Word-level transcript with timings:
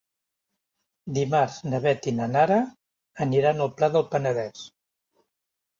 Dimarts 1.17 1.59
na 1.67 1.81
Beth 1.85 2.09
i 2.13 2.15
na 2.21 2.29
Nara 2.33 2.59
aniran 3.27 3.63
al 3.69 3.73
Pla 3.79 3.95
del 3.99 4.11
Penedès. 4.17 4.67